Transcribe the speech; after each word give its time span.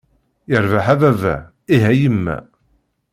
Yirbeḥ 0.49 0.85
a 0.93 0.95
baba, 1.01 1.35
ih 1.75 1.83
a 1.91 1.93
yemma! 2.01 2.37